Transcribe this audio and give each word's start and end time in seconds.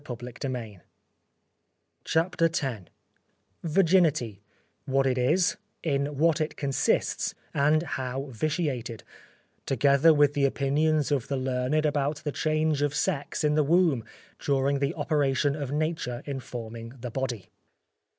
CHAPTER 2.05 2.45
X 2.45 2.65
_Virginity, 3.63 4.39
what 4.85 5.05
it 5.05 5.17
is, 5.19 5.57
in 5.83 6.17
what 6.17 6.41
it 6.41 6.55
consists, 6.57 7.35
and 7.53 7.83
how 7.83 8.23
vitiated; 8.31 9.03
together 9.67 10.11
with 10.11 10.33
the 10.33 10.45
Opinions 10.45 11.11
of 11.11 11.27
the 11.27 11.37
Learned 11.37 11.85
about 11.85 12.15
the 12.23 12.31
Change 12.31 12.81
of 12.81 12.95
Sex 12.95 13.43
in 13.43 13.53
the 13.53 13.61
Womb, 13.63 14.03
during 14.39 14.79
the 14.79 14.95
Operation 14.95 15.55
of 15.55 15.71
Nature 15.71 16.23
in 16.25 16.39
forming 16.39 16.93
the 16.99 17.11
Body. 17.11 17.51